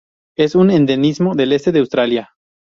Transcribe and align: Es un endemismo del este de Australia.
Es 0.35 0.55
un 0.55 0.71
endemismo 0.71 1.35
del 1.35 1.53
este 1.53 1.71
de 1.71 1.77
Australia. 1.77 2.31